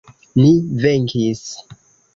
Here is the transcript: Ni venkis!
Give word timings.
Ni 0.41 0.49
venkis! 0.87 1.47